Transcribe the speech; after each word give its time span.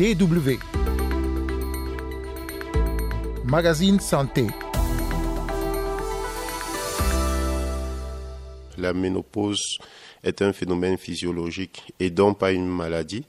DW. 0.00 0.56
Magazine 3.44 4.00
Santé. 4.00 4.46
La 8.78 8.94
ménopause 8.94 9.76
est 10.24 10.40
un 10.40 10.54
phénomène 10.54 10.96
physiologique 10.96 11.92
et 12.00 12.08
donc 12.08 12.38
pas 12.38 12.52
une 12.52 12.66
maladie. 12.66 13.26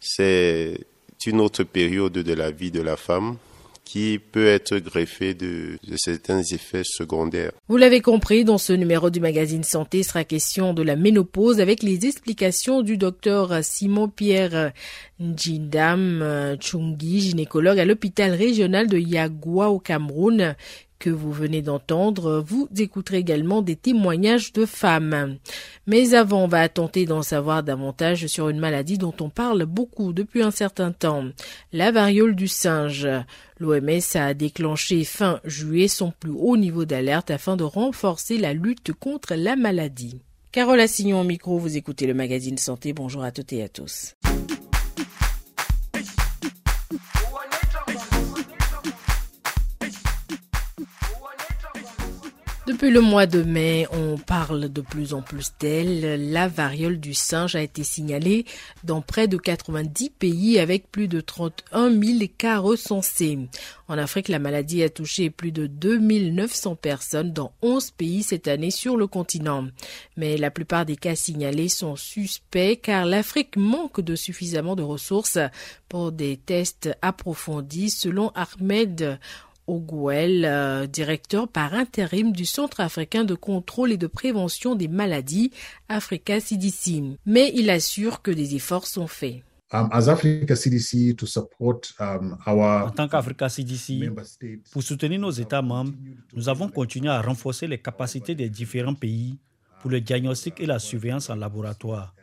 C'est 0.00 0.78
une 1.26 1.42
autre 1.42 1.64
période 1.64 2.14
de 2.14 2.32
la 2.32 2.50
vie 2.52 2.70
de 2.70 2.80
la 2.80 2.96
femme 2.96 3.36
qui 3.88 4.18
peut 4.18 4.46
être 4.48 4.76
greffée 4.76 5.32
de, 5.32 5.78
certains 5.96 6.42
effets 6.42 6.82
secondaires. 6.84 7.52
Vous 7.68 7.78
l'avez 7.78 8.02
compris, 8.02 8.44
dans 8.44 8.58
ce 8.58 8.74
numéro 8.74 9.08
du 9.08 9.18
magazine 9.18 9.64
Santé 9.64 10.02
sera 10.02 10.24
question 10.24 10.74
de 10.74 10.82
la 10.82 10.94
ménopause 10.94 11.58
avec 11.58 11.82
les 11.82 12.04
explications 12.04 12.82
du 12.82 12.98
docteur 12.98 13.64
Simon 13.64 14.10
Pierre 14.10 14.72
Njindam 15.18 16.56
Chungi, 16.60 17.20
gynécologue 17.20 17.78
à 17.78 17.86
l'hôpital 17.86 18.32
régional 18.32 18.88
de 18.88 18.98
Yagua 18.98 19.70
au 19.70 19.78
Cameroun 19.78 20.54
que 20.98 21.10
vous 21.10 21.32
venez 21.32 21.62
d'entendre, 21.62 22.42
vous 22.46 22.68
écouterez 22.76 23.18
également 23.18 23.62
des 23.62 23.76
témoignages 23.76 24.52
de 24.52 24.66
femmes. 24.66 25.38
Mais 25.86 26.14
avant, 26.14 26.44
on 26.44 26.48
va 26.48 26.68
tenter 26.68 27.06
d'en 27.06 27.22
savoir 27.22 27.62
davantage 27.62 28.26
sur 28.26 28.48
une 28.48 28.58
maladie 28.58 28.98
dont 28.98 29.14
on 29.20 29.30
parle 29.30 29.64
beaucoup 29.64 30.12
depuis 30.12 30.42
un 30.42 30.50
certain 30.50 30.92
temps, 30.92 31.24
la 31.72 31.90
variole 31.92 32.34
du 32.34 32.48
singe. 32.48 33.08
L'OMS 33.58 34.00
a 34.14 34.34
déclenché 34.34 35.04
fin 35.04 35.40
juillet 35.44 35.88
son 35.88 36.12
plus 36.12 36.32
haut 36.36 36.56
niveau 36.56 36.84
d'alerte 36.84 37.30
afin 37.30 37.56
de 37.56 37.64
renforcer 37.64 38.38
la 38.38 38.52
lutte 38.52 38.92
contre 38.92 39.34
la 39.34 39.56
maladie. 39.56 40.20
Carole 40.52 40.80
Assignon 40.80 41.20
au 41.20 41.24
micro, 41.24 41.58
vous 41.58 41.76
écoutez 41.76 42.06
le 42.06 42.14
magazine 42.14 42.58
Santé. 42.58 42.92
Bonjour 42.92 43.22
à 43.22 43.32
toutes 43.32 43.52
et 43.52 43.62
à 43.62 43.68
tous. 43.68 44.14
Depuis 52.68 52.90
le 52.90 53.00
mois 53.00 53.24
de 53.24 53.42
mai, 53.42 53.86
on 53.92 54.18
parle 54.18 54.70
de 54.70 54.82
plus 54.82 55.14
en 55.14 55.22
plus 55.22 55.54
d'elle. 55.58 56.30
La 56.30 56.48
variole 56.48 57.00
du 57.00 57.14
singe 57.14 57.56
a 57.56 57.62
été 57.62 57.82
signalée 57.82 58.44
dans 58.84 59.00
près 59.00 59.26
de 59.26 59.38
90 59.38 60.10
pays 60.10 60.58
avec 60.58 60.92
plus 60.92 61.08
de 61.08 61.22
31 61.22 61.90
000 61.90 62.18
cas 62.36 62.58
recensés. 62.58 63.38
En 63.88 63.96
Afrique, 63.96 64.28
la 64.28 64.38
maladie 64.38 64.82
a 64.82 64.90
touché 64.90 65.30
plus 65.30 65.50
de 65.50 65.66
2900 65.66 66.76
personnes 66.76 67.32
dans 67.32 67.52
11 67.62 67.92
pays 67.92 68.22
cette 68.22 68.48
année 68.48 68.70
sur 68.70 68.98
le 68.98 69.06
continent. 69.06 69.68
Mais 70.18 70.36
la 70.36 70.50
plupart 70.50 70.84
des 70.84 70.96
cas 70.96 71.14
signalés 71.14 71.70
sont 71.70 71.96
suspects 71.96 72.78
car 72.82 73.06
l'Afrique 73.06 73.56
manque 73.56 74.02
de 74.02 74.14
suffisamment 74.14 74.76
de 74.76 74.82
ressources 74.82 75.38
pour 75.88 76.12
des 76.12 76.36
tests 76.36 76.90
approfondis 77.00 77.88
selon 77.88 78.30
Ahmed 78.34 79.18
Ogouel, 79.68 80.44
euh, 80.44 80.86
directeur 80.86 81.46
par 81.46 81.74
intérim 81.74 82.32
du 82.32 82.46
Centre 82.46 82.80
africain 82.80 83.24
de 83.24 83.34
contrôle 83.34 83.92
et 83.92 83.96
de 83.96 84.06
prévention 84.06 84.74
des 84.74 84.88
maladies, 84.88 85.52
Africa 85.88 86.40
CDC. 86.40 87.02
Mais 87.26 87.52
il 87.54 87.70
assure 87.70 88.22
que 88.22 88.30
des 88.30 88.56
efforts 88.56 88.86
sont 88.86 89.06
faits. 89.06 89.42
Um, 89.70 89.90
as 89.92 90.08
Africa 90.08 90.56
CDC 90.56 91.14
to 91.14 91.26
support, 91.26 91.82
um, 92.00 92.38
our 92.46 92.86
en 92.86 92.90
tant 92.90 93.06
qu'Africa 93.06 93.50
CDC, 93.50 94.10
pour 94.72 94.82
soutenir 94.82 95.20
nos 95.20 95.30
États 95.30 95.60
membres, 95.60 95.92
nous 96.32 96.48
avons 96.48 96.70
continué 96.70 97.10
à 97.10 97.20
renforcer 97.20 97.66
les 97.66 97.76
capacités 97.76 98.34
des 98.34 98.48
différents 98.48 98.94
pays 98.94 99.38
pour 99.82 99.90
le 99.90 100.00
diagnostic 100.00 100.58
et 100.60 100.66
la 100.66 100.78
surveillance 100.78 101.28
en 101.28 101.36
laboratoire. 101.36 102.14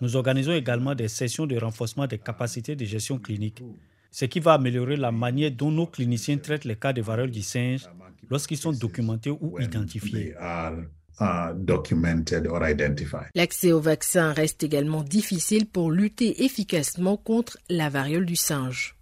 Nous 0.00 0.16
organisons 0.16 0.52
également 0.52 0.96
des 0.96 1.06
sessions 1.06 1.46
de 1.46 1.56
renforcement 1.56 2.08
des 2.08 2.18
capacités 2.18 2.74
de 2.74 2.84
gestion 2.84 3.18
clinique 3.18 3.62
ce 4.10 4.24
qui 4.24 4.40
va 4.40 4.54
améliorer 4.54 4.96
la 4.96 5.12
manière 5.12 5.50
dont 5.50 5.70
nos 5.70 5.86
cliniciens 5.86 6.38
traitent 6.38 6.64
les 6.64 6.76
cas 6.76 6.92
de 6.92 7.02
variole 7.02 7.30
du 7.30 7.42
singe 7.42 7.88
lorsqu'ils 8.30 8.56
sont 8.56 8.72
documentés 8.72 9.30
ou 9.30 9.58
identifiés. 9.60 10.34
L'accès 13.34 13.72
au 13.72 13.80
vaccin 13.80 14.32
reste 14.32 14.62
également 14.62 15.02
difficile 15.02 15.66
pour 15.66 15.90
lutter 15.90 16.44
efficacement 16.44 17.16
contre 17.16 17.58
la 17.68 17.88
variole 17.88 18.24
du 18.24 18.36
singe. 18.36 18.96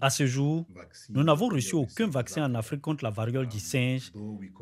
À 0.00 0.10
ce 0.10 0.26
jour, 0.26 0.66
nous 1.10 1.22
n'avons 1.22 1.48
reçu 1.48 1.74
aucun 1.76 2.08
vaccin 2.08 2.44
en 2.44 2.54
Afrique 2.54 2.80
contre 2.80 3.04
la 3.04 3.10
variole 3.10 3.46
du 3.46 3.60
singe, 3.60 4.12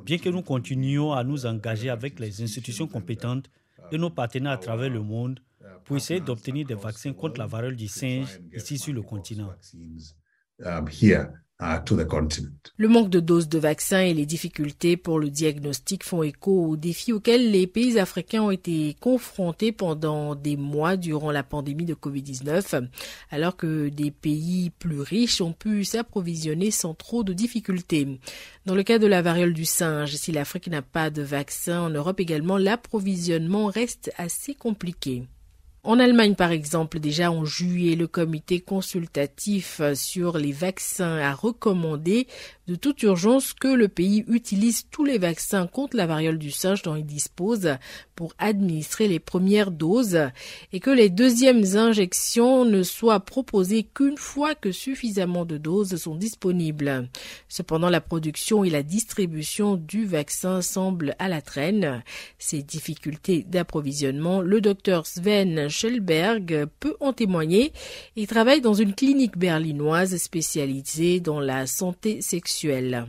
bien 0.04 0.18
que 0.18 0.28
nous 0.28 0.42
continuions 0.42 1.12
à 1.12 1.24
nous 1.24 1.46
engager 1.46 1.90
avec 1.90 2.20
les 2.20 2.42
institutions 2.42 2.86
compétentes 2.86 3.50
et 3.90 3.98
nos 3.98 4.10
partenaires 4.10 4.52
à 4.52 4.58
travers 4.58 4.90
le 4.90 5.02
monde 5.02 5.40
pour 5.88 5.97
essayer 5.97 6.21
d'obtenir 6.21 6.66
des 6.66 6.75
vaccins 6.75 7.15
contre 7.15 7.41
la 7.41 7.47
variole 7.47 7.75
du 7.75 7.88
singe 7.88 8.41
ici 8.54 8.76
sur 8.76 8.93
le 8.93 9.00
continent. 9.00 9.50
Le 12.76 12.88
manque 12.88 13.10
de 13.10 13.19
doses 13.19 13.49
de 13.49 13.59
vaccins 13.59 14.03
et 14.03 14.15
les 14.15 14.26
difficultés 14.26 14.97
pour 14.97 15.19
le 15.19 15.31
diagnostic 15.31 16.04
font 16.04 16.22
écho 16.22 16.66
aux 16.66 16.76
défis 16.76 17.12
auxquels 17.12 17.50
les 17.50 17.66
pays 17.66 17.99
africains 17.99 18.43
ont 18.43 18.50
été 18.53 18.94
confrontés 19.00 19.72
pendant 19.72 20.37
des 20.37 20.56
mois 20.56 20.97
durant 20.97 21.32
la 21.32 21.43
pandémie 21.43 21.84
de 21.84 21.94
Covid-19, 21.94 22.88
alors 23.31 23.56
que 23.56 23.88
des 23.88 24.12
pays 24.12 24.70
plus 24.70 25.00
riches 25.00 25.41
ont 25.41 25.53
pu 25.53 25.84
s'approvisionner 25.84 26.70
sans 26.70 26.94
trop 26.94 27.25
de 27.25 27.32
difficultés. 27.32 28.20
Dans 28.65 28.76
le 28.76 28.84
cas 28.84 28.99
de 28.99 29.09
la 29.09 29.22
variole 29.22 29.55
du 29.55 29.65
singe, 29.65 30.15
si 30.15 30.31
l'Afrique 30.31 30.69
n'a 30.69 30.82
pas 30.82 31.10
de 31.10 31.22
vaccin, 31.22 31.81
en 31.81 31.91
Europe 31.91 32.20
également, 32.20 32.59
l'approvisionnement 32.59 33.66
reste 33.66 34.12
assez 34.16 34.55
compliqué. 34.55 35.25
En 35.84 36.00
Allemagne, 36.00 36.34
par 36.34 36.50
exemple, 36.50 36.98
déjà 36.98 37.30
en 37.30 37.44
juillet, 37.44 37.94
le 37.94 38.08
comité 38.08 38.60
consultatif 38.60 39.80
sur 39.94 40.36
les 40.36 40.52
vaccins 40.52 41.16
a 41.18 41.32
recommandé 41.32 42.26
de 42.66 42.74
toute 42.74 43.02
urgence 43.02 43.54
que 43.54 43.68
le 43.68 43.88
pays 43.88 44.24
utilise 44.28 44.86
tous 44.90 45.04
les 45.04 45.16
vaccins 45.16 45.66
contre 45.66 45.96
la 45.96 46.06
variole 46.06 46.38
du 46.38 46.50
singe 46.50 46.82
dont 46.82 46.96
il 46.96 47.06
dispose 47.06 47.76
pour 48.14 48.34
administrer 48.38 49.08
les 49.08 49.20
premières 49.20 49.70
doses 49.70 50.28
et 50.72 50.80
que 50.80 50.90
les 50.90 51.08
deuxièmes 51.08 51.64
injections 51.76 52.66
ne 52.66 52.82
soient 52.82 53.20
proposées 53.20 53.84
qu'une 53.84 54.18
fois 54.18 54.54
que 54.54 54.72
suffisamment 54.72 55.46
de 55.46 55.56
doses 55.56 55.96
sont 55.96 56.16
disponibles. 56.16 57.08
Cependant, 57.48 57.88
la 57.88 58.02
production 58.02 58.64
et 58.64 58.70
la 58.70 58.82
distribution 58.82 59.76
du 59.76 60.04
vaccin 60.04 60.60
semblent 60.60 61.14
à 61.18 61.28
la 61.28 61.40
traîne. 61.40 62.02
Ces 62.38 62.62
difficultés 62.62 63.44
d'approvisionnement, 63.44 64.42
le 64.42 64.60
docteur 64.60 65.06
Sven 65.06 65.68
Schellberg 65.78 66.66
peut 66.80 66.96
en 66.98 67.12
témoigner. 67.12 67.72
Il 68.16 68.26
travaille 68.26 68.60
dans 68.60 68.74
une 68.74 68.94
clinique 68.94 69.38
berlinoise 69.38 70.16
spécialisée 70.16 71.20
dans 71.20 71.38
la 71.38 71.66
santé 71.66 72.20
sexuelle 72.20 73.06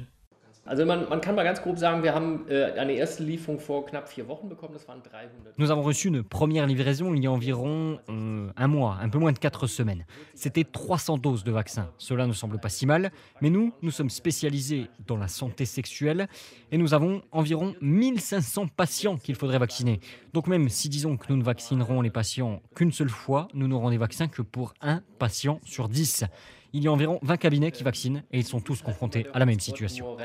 sexuelle. 5.42 5.54
Nous 5.58 5.72
avons 5.72 5.82
reçu 5.82 6.10
une 6.10 6.22
première 6.24 6.68
livraison 6.68 7.16
il 7.16 7.24
y 7.24 7.28
a 7.28 7.32
environ 7.32 8.00
euh, 8.10 8.52
un 8.56 8.68
mois, 8.68 8.98
un 9.02 9.10
peu 9.10 9.18
moins 9.18 9.32
de 9.32 9.40
quatre 9.40 9.66
semaines. 9.66 10.06
C'était 10.36 10.64
300 10.64 11.18
doses 11.18 11.44
de 11.44 11.52
vaccin. 11.52 11.90
Cela 11.98 12.28
ne 12.28 12.34
semble 12.34 12.60
pas 12.60 12.70
si 12.70 12.86
mal, 12.86 13.12
mais 13.42 13.50
nous, 13.50 13.74
nous 13.82 13.90
sommes 13.90 14.12
spécialisés 14.12 14.90
dans 15.08 15.18
la 15.18 15.28
santé 15.28 15.66
sexuelle 15.66 16.28
et 16.72 16.78
nous 16.78 16.94
avons 16.94 17.24
environ 17.32 17.74
1500 17.82 18.68
patients 18.68 19.18
qu'il 19.18 19.34
faudrait 19.34 19.58
vacciner. 19.58 20.00
Donc 20.34 20.46
même 20.46 20.70
si 20.70 20.88
disons 20.88 21.18
que 21.18 21.26
nous 21.30 21.38
ne 21.38 21.44
vaccinerons 21.44 22.02
les 22.02 22.12
patients 22.12 22.62
qu'une 22.76 22.92
seule 22.92 23.10
fois, 23.10 23.48
nous 23.56 23.68
n'aurons 23.68 23.90
des 23.90 23.98
vaccins 23.98 24.28
que 24.28 24.44
pour 24.44 24.76
un 24.82 25.02
patient 25.18 25.60
sur 25.64 25.90
10 25.90 26.26
il 26.74 26.84
y 26.84 26.88
a 26.88 26.92
environ 26.92 27.20
20 27.22 27.38
cabinets 27.38 27.72
qui 27.72 27.84
vaccinent 27.84 28.24
et 28.32 28.40
ils 28.40 28.46
sont 28.46 28.60
tous 28.60 28.82
confrontés 28.82 29.26
à 29.34 29.40
la 29.40 29.46
même 29.46 29.60
situation. 29.60 30.18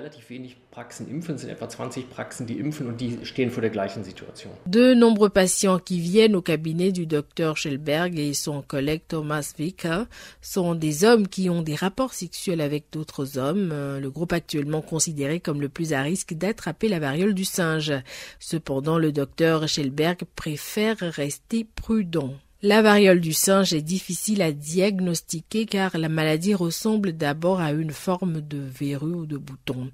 De 4.66 4.94
nombreux 4.94 5.28
patients 5.28 5.78
qui 5.78 6.00
viennent 6.00 6.36
au 6.36 6.42
cabinet 6.42 6.92
du 6.92 7.06
docteur 7.06 7.56
Schellberg 7.56 8.18
et 8.18 8.34
son 8.34 8.62
collègue 8.62 9.02
Thomas 9.08 9.52
Wicker 9.58 10.04
sont 10.40 10.74
des 10.74 11.04
hommes 11.04 11.28
qui 11.28 11.48
ont 11.50 11.62
des 11.62 11.74
rapports 11.74 12.14
sexuels 12.14 12.60
avec 12.60 12.86
d'autres 12.92 13.38
hommes, 13.38 13.70
euh, 13.72 14.00
le 14.00 14.10
groupe 14.10 14.32
actuellement 14.32 14.82
considéré 14.82 15.40
comme 15.40 15.60
le 15.60 15.68
plus 15.68 15.92
à 15.92 16.02
risque 16.02 16.34
d'attraper 16.34 16.88
la 16.88 16.98
variole 16.98 17.34
du 17.34 17.44
singe. 17.44 17.92
Cependant, 18.38 18.98
le 18.98 19.12
docteur 19.12 19.68
Schellberg 19.68 20.24
préfère 20.36 20.98
rester 20.98 21.64
prudent. 21.64 22.34
La 22.66 22.80
variole 22.80 23.20
du 23.20 23.34
singe 23.34 23.74
est 23.74 23.82
difficile 23.82 24.40
à 24.40 24.50
diagnostiquer 24.50 25.66
car 25.66 25.98
la 25.98 26.08
maladie 26.08 26.54
ressemble 26.54 27.12
d'abord 27.12 27.60
à 27.60 27.72
une 27.72 27.90
forme 27.90 28.40
de 28.40 28.56
verrue 28.56 29.12
ou 29.12 29.26
de 29.26 29.36
bouton. 29.36 29.90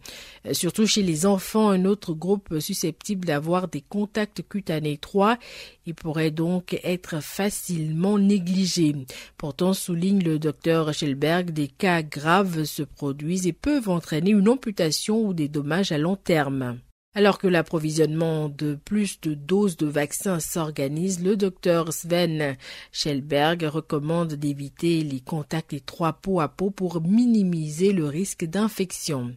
Euh, 0.46 0.54
surtout 0.54 0.86
chez 0.86 1.02
les 1.02 1.26
enfants, 1.26 1.70
un 1.70 1.84
autre 1.84 2.14
groupe 2.14 2.60
susceptible 2.60 3.26
d'avoir 3.26 3.66
des 3.66 3.80
contacts 3.80 4.44
cutanés 4.48 4.92
étroits 4.92 5.36
et 5.84 5.94
pourrait 5.94 6.30
donc 6.30 6.78
être 6.84 7.20
facilement 7.20 8.20
négligé. 8.20 8.94
Pourtant, 9.36 9.72
souligne 9.72 10.22
le 10.22 10.38
docteur 10.38 10.94
Schelberg, 10.94 11.50
des 11.50 11.66
cas 11.66 12.02
graves 12.02 12.62
se 12.62 12.84
produisent 12.84 13.48
et 13.48 13.52
peuvent 13.52 13.88
entraîner 13.88 14.30
une 14.30 14.48
amputation 14.48 15.26
ou 15.26 15.34
des 15.34 15.48
dommages 15.48 15.90
à 15.90 15.98
long 15.98 16.14
terme. 16.14 16.78
Alors 17.12 17.38
que 17.38 17.48
l'approvisionnement 17.48 18.48
de 18.48 18.76
plus 18.76 19.20
de 19.20 19.34
doses 19.34 19.76
de 19.76 19.86
vaccins 19.86 20.38
s'organise, 20.38 21.20
le 21.20 21.36
docteur 21.36 21.92
Sven 21.92 22.56
Schellberg 22.92 23.64
recommande 23.64 24.34
d'éviter 24.34 25.02
les 25.02 25.18
contacts 25.18 25.72
étroits 25.72 26.12
peau 26.12 26.38
à 26.38 26.46
peau 26.46 26.70
pour 26.70 27.02
minimiser 27.02 27.92
le 27.92 28.06
risque 28.06 28.44
d'infection. 28.44 29.34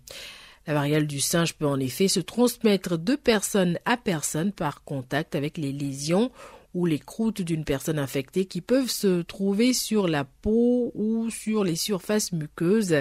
La 0.68 0.76
variole 0.76 1.08
du 1.08 1.20
singe 1.20 1.56
peut 1.56 1.66
en 1.66 1.80
effet 1.80 2.08
se 2.08 2.20
transmettre 2.20 3.00
de 3.00 3.16
personne 3.16 3.80
à 3.86 3.98
personne 3.98 4.52
par 4.52 4.84
contact 4.84 5.34
avec 5.34 5.58
les 5.58 5.72
lésions 5.72 6.32
ou 6.74 6.86
les 6.86 7.00
croûtes 7.00 7.42
d'une 7.42 7.66
personne 7.66 8.00
infectée 8.00 8.46
qui 8.46 8.62
peuvent 8.62 8.90
se 8.90 9.22
trouver 9.22 9.74
sur 9.74 10.08
la 10.08 10.24
peau 10.24 10.92
ou 10.96 11.30
sur 11.30 11.64
les 11.64 11.76
surfaces 11.76 12.32
muqueuses 12.32 12.96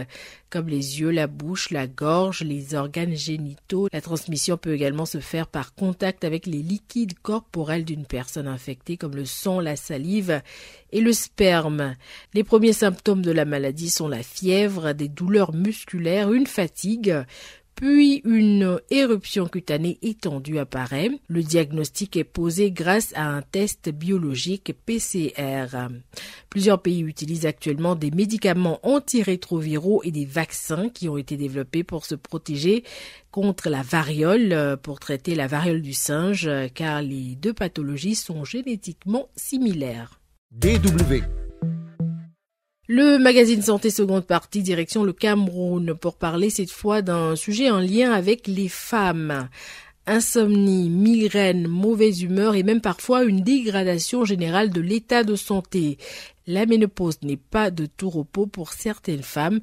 comme 0.50 0.68
les 0.68 1.00
yeux, 1.00 1.10
la 1.10 1.26
bouche, 1.26 1.70
la 1.70 1.86
gorge, 1.86 2.42
les 2.42 2.74
organes 2.74 3.16
génitaux. 3.16 3.88
La 3.90 4.02
transmission 4.02 4.58
peut 4.58 4.74
également 4.74 5.06
se 5.06 5.18
faire 5.18 5.46
par 5.46 5.74
contact 5.74 6.24
avec 6.24 6.44
les 6.46 6.62
liquides 6.62 7.18
corporels 7.20 7.86
d'une 7.86 8.04
personne 8.04 8.46
infectée 8.46 8.98
comme 8.98 9.16
le 9.16 9.24
sang, 9.24 9.60
la 9.60 9.76
salive 9.76 10.42
et 10.90 11.00
le 11.00 11.14
sperme. 11.14 11.94
Les 12.34 12.44
premiers 12.44 12.74
symptômes 12.74 13.22
de 13.22 13.30
la 13.30 13.46
maladie 13.46 13.88
sont 13.88 14.08
la 14.08 14.22
fièvre, 14.22 14.92
des 14.92 15.08
douleurs 15.08 15.54
musculaires, 15.54 16.32
une 16.32 16.46
fatigue, 16.46 17.16
puis 17.82 18.22
une 18.24 18.78
éruption 18.90 19.48
cutanée 19.48 19.98
étendue 20.02 20.58
apparaît. 20.58 21.10
Le 21.26 21.42
diagnostic 21.42 22.16
est 22.16 22.22
posé 22.22 22.70
grâce 22.70 23.12
à 23.16 23.28
un 23.28 23.42
test 23.42 23.88
biologique 23.88 24.72
PCR. 24.86 25.66
Plusieurs 26.48 26.80
pays 26.80 27.00
utilisent 27.00 27.44
actuellement 27.44 27.96
des 27.96 28.12
médicaments 28.12 28.78
antirétroviraux 28.84 30.00
et 30.04 30.12
des 30.12 30.26
vaccins 30.26 30.90
qui 30.90 31.08
ont 31.08 31.16
été 31.16 31.36
développés 31.36 31.82
pour 31.82 32.06
se 32.06 32.14
protéger 32.14 32.84
contre 33.32 33.68
la 33.68 33.82
variole, 33.82 34.78
pour 34.80 35.00
traiter 35.00 35.34
la 35.34 35.48
variole 35.48 35.82
du 35.82 35.92
singe, 35.92 36.48
car 36.74 37.02
les 37.02 37.34
deux 37.34 37.52
pathologies 37.52 38.14
sont 38.14 38.44
génétiquement 38.44 39.28
similaires. 39.34 40.20
DW 40.52 41.41
le 42.88 43.16
magazine 43.16 43.62
Santé 43.62 43.90
seconde 43.90 44.26
partie, 44.26 44.60
direction 44.60 45.04
le 45.04 45.12
Cameroun, 45.12 45.94
pour 45.94 46.16
parler 46.16 46.50
cette 46.50 46.72
fois 46.72 47.00
d'un 47.00 47.36
sujet 47.36 47.70
en 47.70 47.78
lien 47.78 48.10
avec 48.10 48.48
les 48.48 48.68
femmes. 48.68 49.48
Insomnie, 50.06 50.90
migraine, 50.90 51.68
mauvaise 51.68 52.22
humeur 52.22 52.56
et 52.56 52.64
même 52.64 52.80
parfois 52.80 53.22
une 53.22 53.42
dégradation 53.42 54.24
générale 54.24 54.70
de 54.70 54.80
l'état 54.80 55.22
de 55.22 55.36
santé. 55.36 55.96
La 56.48 56.66
ménopause 56.66 57.22
n'est 57.22 57.36
pas 57.36 57.70
de 57.70 57.86
tout 57.86 58.10
repos 58.10 58.46
pour 58.46 58.72
certaines 58.72 59.22
femmes 59.22 59.60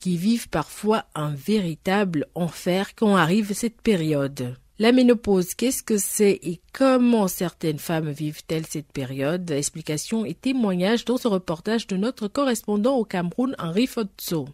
qui 0.00 0.16
vivent 0.16 0.48
parfois 0.48 1.04
un 1.14 1.34
véritable 1.34 2.26
enfer 2.34 2.94
quand 2.94 3.16
arrive 3.16 3.52
cette 3.52 3.82
période. 3.82 4.56
La 4.82 4.90
ménopause, 4.90 5.54
qu'est-ce 5.54 5.84
que 5.84 5.96
c'est 5.96 6.40
et 6.42 6.60
comment 6.72 7.28
certaines 7.28 7.78
femmes 7.78 8.10
vivent-elles 8.10 8.66
cette 8.68 8.90
période? 8.90 9.48
Explications 9.48 10.24
et 10.24 10.34
témoignages 10.34 11.04
dans 11.04 11.18
ce 11.18 11.28
reportage 11.28 11.86
de 11.86 11.96
notre 11.96 12.26
correspondant 12.26 12.96
au 12.96 13.04
Cameroun, 13.04 13.54
Henri 13.60 13.86
Fotso. 13.86 14.48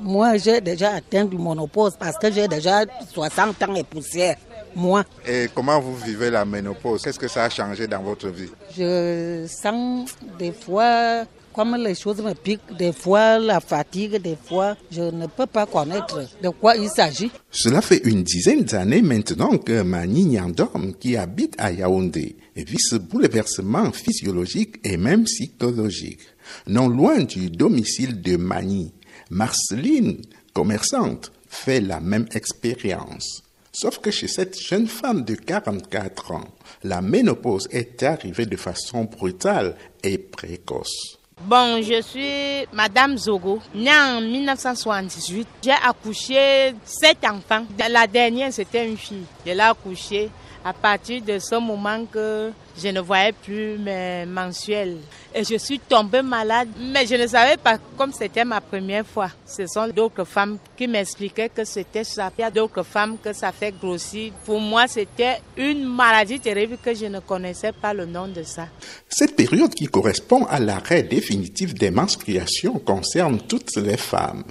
Moi, 0.00 0.38
j'ai 0.38 0.62
déjà 0.62 0.94
atteint 0.94 1.26
du 1.26 1.36
ménopause 1.36 1.94
parce 1.98 2.16
que 2.16 2.32
j'ai 2.32 2.48
déjà 2.48 2.84
60 3.12 3.62
ans 3.64 3.74
et 3.74 3.84
poussière. 3.84 4.38
Moi. 4.74 5.04
Et 5.26 5.48
comment 5.54 5.78
vous 5.78 5.96
vivez 5.96 6.30
la 6.30 6.46
ménopause? 6.46 7.02
Qu'est-ce 7.02 7.18
que 7.18 7.28
ça 7.28 7.44
a 7.44 7.50
changé 7.50 7.86
dans 7.86 8.02
votre 8.02 8.28
vie? 8.28 8.48
Je 8.74 9.44
sens 9.46 10.14
des 10.38 10.52
fois 10.52 11.26
comme 11.56 11.74
les 11.76 11.94
choses 11.94 12.20
me 12.20 12.34
piquent, 12.34 12.76
des 12.78 12.92
fois 12.92 13.38
la 13.38 13.60
fatigue, 13.60 14.20
des 14.20 14.36
fois 14.36 14.76
je 14.92 15.00
ne 15.00 15.26
peux 15.26 15.46
pas 15.46 15.64
connaître 15.64 16.20
de 16.42 16.50
quoi 16.50 16.76
il 16.76 16.90
s'agit. 16.90 17.30
Cela 17.50 17.80
fait 17.80 18.02
une 18.04 18.22
dizaine 18.22 18.64
d'années 18.64 19.00
maintenant 19.00 19.56
que 19.56 19.80
Mani 19.80 20.26
Nyandom, 20.26 20.92
qui 21.00 21.16
habite 21.16 21.54
à 21.56 21.72
Yaoundé, 21.72 22.36
vit 22.54 22.78
ce 22.78 22.96
bouleversement 22.96 23.90
physiologique 23.90 24.76
et 24.84 24.98
même 24.98 25.24
psychologique. 25.24 26.20
Non 26.66 26.88
loin 26.88 27.20
du 27.20 27.48
domicile 27.48 28.20
de 28.20 28.36
Mani, 28.36 28.92
Marceline, 29.30 30.20
commerçante, 30.52 31.32
fait 31.48 31.80
la 31.80 32.00
même 32.00 32.26
expérience. 32.34 33.42
Sauf 33.72 33.98
que 33.98 34.10
chez 34.10 34.28
cette 34.28 34.58
jeune 34.58 34.86
femme 34.86 35.24
de 35.24 35.34
44 35.34 36.32
ans, 36.32 36.48
la 36.82 37.00
ménopause 37.00 37.68
est 37.70 38.02
arrivée 38.02 38.46
de 38.46 38.56
façon 38.56 39.04
brutale 39.04 39.76
et 40.02 40.18
précoce. 40.18 41.15
Bon, 41.44 41.80
je 41.80 42.00
suis 42.02 42.66
Madame 42.72 43.16
Zogo, 43.16 43.60
née 43.72 43.90
en 43.90 44.20
1978. 44.20 45.46
J'ai 45.62 45.70
accouché 45.70 46.74
sept 46.84 47.18
enfants. 47.24 47.64
La 47.88 48.06
dernière, 48.06 48.52
c'était 48.52 48.88
une 48.88 48.96
fille. 48.96 49.22
Je 49.46 49.52
l'ai 49.52 49.60
accouchée 49.60 50.28
à 50.64 50.72
partir 50.72 51.22
de 51.22 51.38
ce 51.38 51.54
moment 51.54 52.04
que 52.06 52.50
je 52.82 52.88
ne 52.88 53.00
voyais 53.00 53.32
plus 53.32 53.78
mes 53.78 54.26
mensuels. 54.26 54.98
Et 55.34 55.44
je 55.44 55.56
suis 55.56 55.78
tombée 55.78 56.22
malade, 56.22 56.68
mais 56.78 57.06
je 57.06 57.14
ne 57.14 57.26
savais 57.26 57.56
pas 57.56 57.78
comme 57.96 58.12
c'était 58.12 58.44
ma 58.44 58.60
première 58.60 59.06
fois. 59.06 59.30
Ce 59.46 59.66
sont 59.66 59.88
d'autres 59.88 60.24
femmes 60.24 60.58
qui 60.76 60.86
m'expliquaient 60.86 61.48
que 61.48 61.64
c'était 61.64 62.04
ça. 62.04 62.30
Il 62.38 62.42
y 62.42 62.44
a 62.44 62.50
d'autres 62.50 62.82
femmes 62.82 63.16
que 63.22 63.32
ça 63.32 63.52
fait 63.52 63.74
grossir. 63.78 64.32
Pour 64.44 64.60
moi, 64.60 64.86
c'était 64.86 65.38
une 65.56 65.84
maladie 65.84 66.40
terrible 66.40 66.78
que 66.82 66.94
je 66.94 67.06
ne 67.06 67.20
connaissais 67.20 67.72
pas 67.72 67.92
le 67.92 68.06
nom 68.06 68.28
de 68.28 68.42
ça. 68.42 68.68
Cette 69.08 69.36
période 69.36 69.74
qui 69.74 69.86
correspond 69.86 70.44
à 70.46 70.60
l'arrêt 70.60 71.02
définitif 71.02 71.74
des 71.74 71.90
menstruations 71.90 72.78
concerne 72.78 73.40
toutes 73.40 73.76
les 73.76 73.96
femmes. 73.96 74.44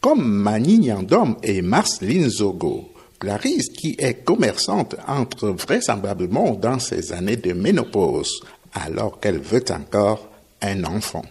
Comme 0.00 0.24
Mani 0.24 0.78
Nyandom 0.78 1.36
et 1.42 1.62
Marceline 1.62 2.28
Zogo. 2.28 2.93
Clarisse, 3.24 3.70
qui 3.70 3.96
est 3.98 4.22
commerçante, 4.22 4.96
entre 5.08 5.48
vraisemblablement 5.48 6.50
dans 6.50 6.78
ses 6.78 7.10
années 7.10 7.38
de 7.38 7.54
ménopause, 7.54 8.42
alors 8.74 9.18
qu'elle 9.18 9.38
veut 9.38 9.64
encore 9.70 10.28
un 10.60 10.84
enfant. 10.84 11.24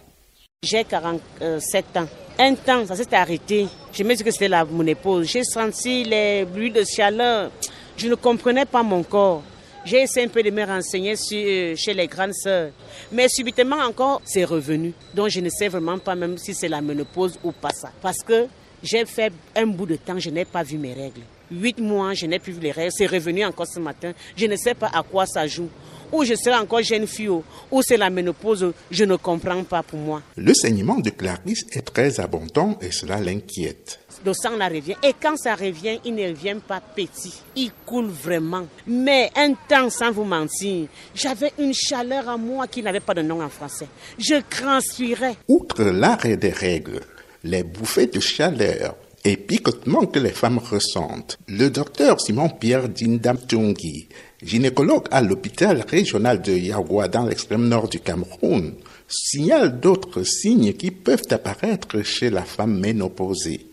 J'ai 0.64 0.82
47 0.82 1.96
ans. 1.96 2.08
Un 2.36 2.54
temps, 2.56 2.84
ça 2.84 2.96
s'est 2.96 3.14
arrêté. 3.14 3.68
Je 3.92 4.02
me 4.02 4.12
dis 4.12 4.24
que 4.24 4.32
c'était 4.32 4.48
la 4.48 4.64
ménopause. 4.64 5.28
J'ai 5.28 5.44
senti 5.44 6.02
les 6.02 6.44
bruits 6.44 6.72
de 6.72 6.82
chaleur. 6.82 7.52
Je 7.96 8.08
ne 8.08 8.16
comprenais 8.16 8.64
pas 8.64 8.82
mon 8.82 9.04
corps. 9.04 9.44
J'ai 9.84 10.02
essayé 10.02 10.26
un 10.26 10.30
peu 10.30 10.42
de 10.42 10.50
me 10.50 10.64
renseigner 10.64 11.14
sur, 11.14 11.76
chez 11.76 11.94
les 11.94 12.08
grandes 12.08 12.34
sœurs. 12.34 12.72
Mais 13.12 13.28
subitement 13.28 13.76
encore, 13.76 14.20
c'est 14.24 14.44
revenu. 14.44 14.94
Donc 15.14 15.28
je 15.28 15.38
ne 15.38 15.48
sais 15.48 15.68
vraiment 15.68 15.98
pas 15.98 16.16
même 16.16 16.38
si 16.38 16.54
c'est 16.54 16.68
la 16.68 16.80
ménopause 16.80 17.38
ou 17.44 17.52
pas 17.52 17.70
ça. 17.70 17.92
Parce 18.02 18.24
que 18.24 18.48
j'ai 18.82 19.04
fait 19.04 19.32
un 19.54 19.66
bout 19.66 19.86
de 19.86 19.94
temps, 19.94 20.18
je 20.18 20.30
n'ai 20.30 20.44
pas 20.44 20.64
vu 20.64 20.76
mes 20.76 20.92
règles. 20.92 21.22
Huit 21.50 21.78
mois, 21.78 22.14
je 22.14 22.26
n'ai 22.26 22.38
plus 22.38 22.52
vu 22.52 22.60
les 22.60 22.72
règles. 22.72 22.92
C'est 22.96 23.06
revenu 23.06 23.44
encore 23.44 23.66
ce 23.66 23.78
matin. 23.80 24.12
Je 24.36 24.46
ne 24.46 24.56
sais 24.56 24.74
pas 24.74 24.90
à 24.92 25.02
quoi 25.02 25.26
ça 25.26 25.46
joue. 25.46 25.68
Ou 26.12 26.22
je 26.24 26.34
serai 26.34 26.54
encore 26.54 26.82
jeune 26.82 27.06
fille, 27.06 27.28
ou 27.28 27.82
c'est 27.82 27.96
la 27.96 28.08
ménopause, 28.08 28.72
je 28.90 29.04
ne 29.04 29.16
comprends 29.16 29.64
pas 29.64 29.82
pour 29.82 29.98
moi. 29.98 30.22
Le 30.36 30.54
saignement 30.54 30.98
de 30.98 31.10
Clarisse 31.10 31.64
est 31.72 31.82
très 31.92 32.20
abondant 32.20 32.78
et 32.80 32.92
cela 32.92 33.20
l'inquiète. 33.20 33.98
Le 34.24 34.32
sang 34.32 34.56
la 34.56 34.68
revient. 34.68 34.94
Et 35.02 35.12
quand 35.20 35.36
ça 35.36 35.54
revient, 35.54 35.98
il 36.04 36.14
ne 36.14 36.28
revient 36.28 36.56
pas 36.66 36.80
petit. 36.80 37.42
Il 37.56 37.72
coule 37.84 38.06
vraiment. 38.06 38.66
Mais 38.86 39.30
un 39.36 39.54
temps, 39.68 39.90
sans 39.90 40.12
vous 40.12 40.24
mentir, 40.24 40.86
j'avais 41.14 41.52
une 41.58 41.74
chaleur 41.74 42.28
à 42.28 42.36
moi 42.36 42.66
qui 42.68 42.82
n'avait 42.82 43.00
pas 43.00 43.14
de 43.14 43.22
nom 43.22 43.42
en 43.42 43.48
français. 43.50 43.88
Je 44.18 44.36
transpirais. 44.48 45.36
Outre 45.48 45.82
l'arrêt 45.82 46.36
des 46.36 46.50
règles, 46.50 47.00
les 47.42 47.64
bouffées 47.64 48.06
de 48.06 48.20
chaleur, 48.20 48.94
et 49.24 49.36
picotement 49.36 50.06
que 50.06 50.18
les 50.18 50.30
femmes 50.30 50.58
ressentent. 50.58 51.38
Le 51.48 51.68
docteur 51.70 52.20
Simon-Pierre 52.20 52.90
Dindam-Tungi, 52.90 54.08
gynécologue 54.42 55.06
à 55.10 55.22
l'hôpital 55.22 55.82
régional 55.88 56.42
de 56.42 56.52
Yaoua 56.52 57.08
dans 57.08 57.24
l'extrême 57.24 57.66
nord 57.66 57.88
du 57.88 58.00
Cameroun, 58.00 58.74
signale 59.08 59.80
d'autres 59.80 60.24
signes 60.24 60.74
qui 60.74 60.90
peuvent 60.90 61.26
apparaître 61.30 62.02
chez 62.02 62.28
la 62.28 62.42
femme 62.42 62.78
ménopausée. 62.78 63.66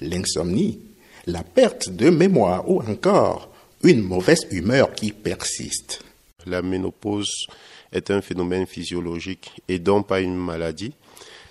L'insomnie, 0.00 0.80
la 1.26 1.42
perte 1.42 1.90
de 1.90 2.08
mémoire 2.08 2.68
ou 2.68 2.80
encore 2.80 3.50
une 3.82 4.02
mauvaise 4.02 4.46
humeur 4.50 4.92
qui 4.94 5.12
persiste. 5.12 6.00
La 6.46 6.62
ménopause 6.62 7.46
est 7.92 8.10
un 8.10 8.22
phénomène 8.22 8.66
physiologique 8.66 9.52
et 9.68 9.78
donc 9.78 10.06
pas 10.06 10.20
une 10.20 10.36
maladie. 10.36 10.92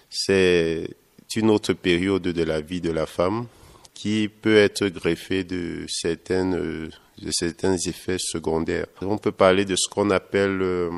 C'est 0.10 0.88
une 1.36 1.50
autre 1.50 1.74
période 1.74 2.24
de 2.24 2.44
la 2.44 2.62
vie 2.62 2.82
de 2.82 2.92
la 2.92 3.06
femme 3.06 3.46
qui 3.94 4.30
peut 4.30 4.58
être 4.58 4.88
greffée 4.88 5.44
de 5.44 5.86
certaines 5.88 6.90
de 7.22 7.32
certains 7.32 7.78
effets 7.78 8.18
secondaires. 8.20 8.88
On 9.02 9.18
peut 9.18 9.32
parler 9.32 9.66
de 9.66 9.76
ce 9.76 9.88
qu'on 9.88 10.10
appelle 10.10 10.62
euh, 10.62 10.90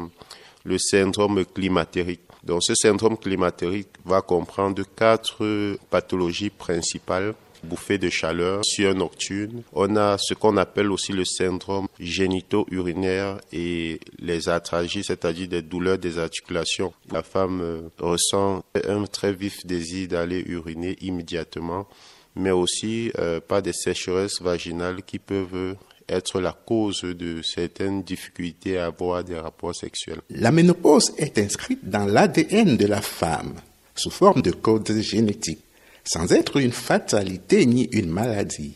le 0.63 0.77
syndrome 0.77 1.45
climatérique. 1.45 2.21
Donc 2.43 2.63
ce 2.63 2.73
syndrome 2.73 3.17
climatérique 3.17 3.89
va 4.05 4.21
comprendre 4.21 4.83
quatre 4.95 5.77
pathologies 5.89 6.49
principales 6.49 7.33
bouffées 7.65 7.97
de 7.97 8.09
chaleur, 8.09 8.61
sueur 8.63 8.95
nocturne. 8.95 9.63
On 9.73 9.95
a 9.95 10.17
ce 10.17 10.33
qu'on 10.33 10.57
appelle 10.57 10.91
aussi 10.91 11.11
le 11.11 11.25
syndrome 11.25 11.87
génito-urinaire 11.99 13.39
et 13.51 13.99
les 14.19 14.47
atragies, 14.49 15.03
c'est-à-dire 15.03 15.47
des 15.47 15.61
douleurs 15.61 15.97
des 15.97 16.17
articulations. 16.19 16.93
La 17.11 17.23
femme 17.23 17.61
euh, 17.61 17.81
ressent 17.99 18.63
un 18.87 19.05
très 19.05 19.33
vif 19.33 19.65
désir 19.65 20.07
d'aller 20.07 20.43
uriner 20.47 20.95
immédiatement, 21.01 21.87
mais 22.35 22.51
aussi 22.51 23.11
euh, 23.17 23.39
pas 23.39 23.61
des 23.61 23.73
sécheresses 23.73 24.41
vaginales 24.41 25.03
qui 25.03 25.19
peuvent 25.19 25.75
être 26.07 26.39
la 26.39 26.51
cause 26.51 27.01
de 27.01 27.41
certaines 27.41 28.03
difficultés 28.03 28.77
à 28.77 28.85
avoir 28.85 29.23
des 29.23 29.39
rapports 29.39 29.75
sexuels. 29.75 30.21
La 30.29 30.51
ménopause 30.51 31.13
est 31.17 31.37
inscrite 31.39 31.89
dans 31.89 32.05
l'ADN 32.05 32.77
de 32.77 32.85
la 32.85 33.01
femme 33.01 33.55
sous 33.95 34.09
forme 34.09 34.41
de 34.41 34.51
code 34.51 34.91
génétique, 34.91 35.63
sans 36.05 36.31
être 36.31 36.57
une 36.57 36.71
fatalité 36.71 37.65
ni 37.65 37.89
une 37.91 38.09
maladie. 38.09 38.75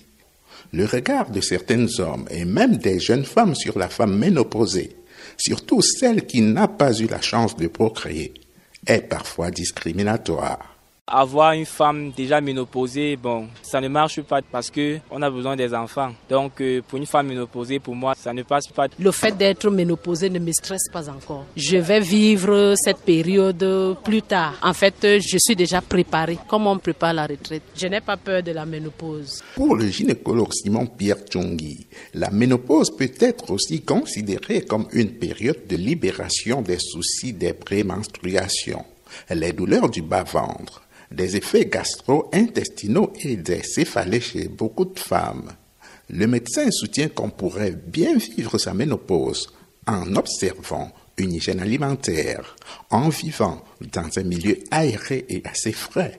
Le 0.73 0.85
regard 0.85 1.31
de 1.31 1.41
certains 1.41 1.87
hommes 1.99 2.27
et 2.29 2.45
même 2.45 2.77
des 2.77 2.99
jeunes 2.99 3.25
femmes 3.25 3.55
sur 3.55 3.79
la 3.79 3.89
femme 3.89 4.17
ménopausée, 4.17 4.95
surtout 5.37 5.81
celle 5.81 6.25
qui 6.25 6.41
n'a 6.41 6.67
pas 6.67 6.93
eu 6.99 7.07
la 7.07 7.21
chance 7.21 7.55
de 7.55 7.67
procréer, 7.67 8.33
est 8.85 9.01
parfois 9.01 9.51
discriminatoire. 9.51 10.68
Avoir 11.11 11.53
une 11.53 11.65
femme 11.65 12.11
déjà 12.15 12.39
ménopausée, 12.39 13.15
bon, 13.15 13.47
ça 13.63 13.81
ne 13.81 13.87
marche 13.87 14.21
pas 14.21 14.41
parce 14.41 14.69
que 14.69 14.99
on 15.09 15.21
a 15.21 15.29
besoin 15.29 15.55
des 15.55 15.73
enfants. 15.73 16.11
Donc, 16.29 16.61
euh, 16.61 16.81
pour 16.87 16.99
une 16.99 17.05
femme 17.05 17.27
ménopausée, 17.27 17.79
pour 17.79 17.95
moi, 17.95 18.13
ça 18.15 18.31
ne 18.33 18.43
passe 18.43 18.67
pas. 18.67 18.87
Le 18.99 19.11
fait 19.11 19.35
d'être 19.35 19.69
ménopausée 19.71 20.29
ne 20.29 20.39
me 20.39 20.51
stresse 20.51 20.87
pas 20.91 21.09
encore. 21.09 21.45
Je 21.57 21.77
vais 21.77 21.99
vivre 21.99 22.75
cette 22.77 22.99
période 22.99 23.97
plus 24.03 24.21
tard. 24.21 24.53
En 24.61 24.73
fait, 24.73 24.95
je 25.19 25.37
suis 25.39 25.55
déjà 25.55 25.81
préparée, 25.81 26.37
comme 26.47 26.67
on 26.67 26.77
prépare 26.77 27.13
la 27.13 27.25
retraite. 27.25 27.63
Je 27.75 27.87
n'ai 27.87 28.01
pas 28.01 28.17
peur 28.17 28.43
de 28.43 28.51
la 28.51 28.65
ménopause. 28.65 29.43
Pour 29.55 29.75
le 29.75 29.87
gynécologue 29.87 30.53
Simon 30.53 30.85
Pierre 30.85 31.25
Chungi, 31.29 31.87
la 32.13 32.29
ménopause 32.29 32.91
peut 32.95 33.11
être 33.19 33.51
aussi 33.51 33.81
considérée 33.81 34.61
comme 34.61 34.87
une 34.91 35.11
période 35.11 35.67
de 35.67 35.75
libération 35.75 36.61
des 36.61 36.79
soucis 36.79 37.33
des 37.33 37.53
prémenstruations, 37.53 38.85
les 39.29 39.53
douleurs 39.53 39.89
du 39.89 40.01
bas-ventre, 40.01 40.81
des 41.11 41.35
effets 41.35 41.65
gastro-intestinaux 41.65 43.13
et 43.21 43.35
des 43.35 43.63
céphalées 43.63 44.21
chez 44.21 44.47
beaucoup 44.47 44.85
de 44.85 44.99
femmes. 44.99 45.49
Le 46.09 46.27
médecin 46.27 46.69
soutient 46.71 47.09
qu'on 47.09 47.29
pourrait 47.29 47.71
bien 47.71 48.17
vivre 48.17 48.57
sa 48.57 48.73
ménopause 48.73 49.51
en 49.85 50.15
observant 50.15 50.91
une 51.17 51.33
hygiène 51.33 51.59
alimentaire, 51.59 52.55
en 52.89 53.09
vivant 53.09 53.63
dans 53.93 54.09
un 54.17 54.23
milieu 54.23 54.57
aéré 54.71 55.25
et 55.29 55.41
assez 55.45 55.71
frais, 55.71 56.17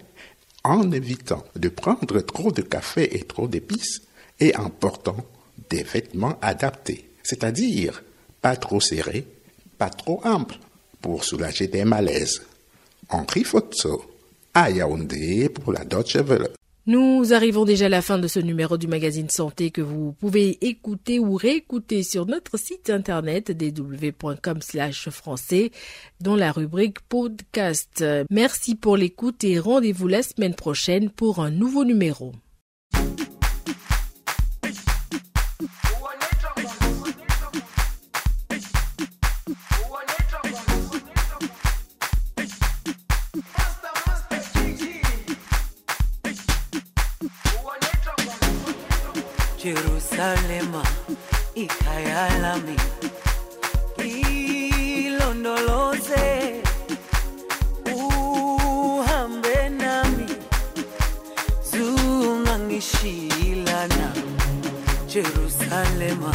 en 0.63 0.93
évitant 0.93 1.45
de 1.57 1.69
prendre 1.69 2.21
trop 2.21 2.53
de 2.53 2.63
café 2.63 3.17
et 3.17 3.23
trop 3.25 3.49
d'épices 3.49 4.03
et 4.39 4.55
en 4.57 4.69
portant 4.71 5.25
des 5.71 5.83
vêtements 5.83 6.39
adaptés, 6.43 7.09
c'est-à-dire 7.23 8.03
pas 8.41 8.57
trop 8.57 8.81
serrés, 8.81 9.27
pas 9.79 9.91
trop 9.91 10.21
amples 10.25 10.59
pour 11.01 11.25
soulager 11.25 11.69
des 11.69 11.85
malaises. 11.85 12.43
Henri 13.09 13.45
Fotso, 13.45 14.10
Nous 16.87 17.33
arrivons 17.33 17.65
déjà 17.65 17.87
à 17.87 17.89
la 17.89 18.03
fin 18.03 18.19
de 18.19 18.27
ce 18.27 18.41
numéro 18.41 18.77
du 18.77 18.89
magazine 18.89 19.29
Santé 19.29 19.71
que 19.71 19.81
vous 19.81 20.13
pouvez 20.13 20.59
écouter 20.67 21.19
ou 21.19 21.35
réécouter 21.35 22.03
sur 22.03 22.27
notre 22.27 22.59
site 22.59 22.91
internet 22.91 23.51
www.com 23.51 24.61
français 25.11 25.71
dans 26.21 26.37
la 26.37 26.53
rubrique 26.53 27.01
podcast. 27.01 28.05
Merci 28.31 28.75
pour 28.75 28.97
l'écoute 28.97 29.45
et 29.45 29.59
rendez-vous 29.59 30.09
la 30.09 30.23
semaine 30.23 30.55
prochaine 30.55 31.11
pour 31.11 31.41
un 31.41 31.51
nouveau 31.51 31.85
numéro. 31.85 32.33
Jerusalema 49.63 50.83
ikhaya 51.55 52.29
lami 52.43 52.77
ilondoloze 55.07 56.27
uhambe 57.95 59.69
nami 59.69 60.27
zungangishilana 61.71 64.13
Jerusalema 65.07 66.35